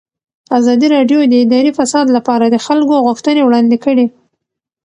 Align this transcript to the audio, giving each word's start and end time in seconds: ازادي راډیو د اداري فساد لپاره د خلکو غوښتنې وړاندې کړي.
ازادي 0.57 0.87
راډیو 0.95 1.19
د 1.27 1.33
اداري 1.43 1.71
فساد 1.79 2.07
لپاره 2.17 2.45
د 2.49 2.55
خلکو 2.65 2.95
غوښتنې 3.05 3.41
وړاندې 3.43 3.77
کړي. 3.85 4.05